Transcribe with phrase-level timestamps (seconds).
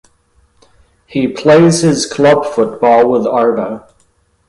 [1.05, 3.87] He plays his club football with Arva.